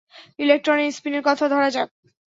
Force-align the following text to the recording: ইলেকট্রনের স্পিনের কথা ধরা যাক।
ইলেকট্রনের 0.39 0.91
স্পিনের 0.91 1.23
কথা 1.25 1.45
ধরা 1.47 1.69
যাক। 1.69 1.89